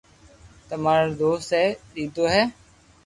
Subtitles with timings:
[0.67, 2.43] تماري دوست اي ديدو ھي